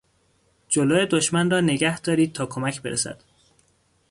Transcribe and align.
جلو 0.69 1.05
دشمن 1.05 1.49
را 1.51 1.61
نگهدارید 1.61 2.33
تا 2.33 2.45
کمک 2.45 2.81
برسد. 2.81 3.23